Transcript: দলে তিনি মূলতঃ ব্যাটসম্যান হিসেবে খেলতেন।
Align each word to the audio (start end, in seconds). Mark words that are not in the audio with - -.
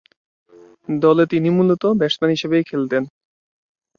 দলে 0.89 1.23
তিনি 1.31 1.49
মূলতঃ 1.57 1.89
ব্যাটসম্যান 1.99 2.31
হিসেবে 2.35 2.57
খেলতেন। 2.69 3.03